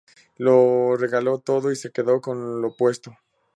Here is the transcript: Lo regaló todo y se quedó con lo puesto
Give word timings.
Lo 0.37 0.97
regaló 0.97 1.37
todo 1.41 1.71
y 1.71 1.75
se 1.75 1.91
quedó 1.91 2.21
con 2.21 2.59
lo 2.59 2.75
puesto 2.75 3.15